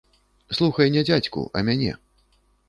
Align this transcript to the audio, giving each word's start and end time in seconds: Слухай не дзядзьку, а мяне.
Слухай 0.59 0.87
не 0.95 1.03
дзядзьку, 1.09 1.45
а 1.57 1.63
мяне. 1.69 1.93